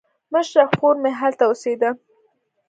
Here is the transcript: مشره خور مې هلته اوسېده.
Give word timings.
مشره 0.33 0.63
خور 0.77 0.95
مې 1.03 1.11
هلته 1.19 1.43
اوسېده. 1.49 1.89